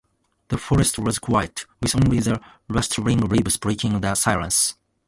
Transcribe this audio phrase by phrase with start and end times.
[0.47, 4.73] The forest was quiet, with only the rustling leaves breaking the silence.